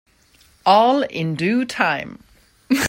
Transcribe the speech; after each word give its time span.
All 0.65 1.03
in 1.03 1.35
due 1.35 1.63
time. 1.63 2.23